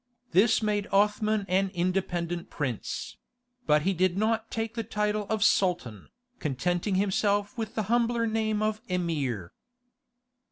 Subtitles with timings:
[0.31, 3.17] This made Othman an independent prince;
[3.67, 6.07] but he did not take the title of Sultan,
[6.39, 9.53] contenting himself with the humbler name of Emir.